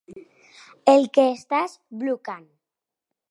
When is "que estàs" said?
1.17-1.77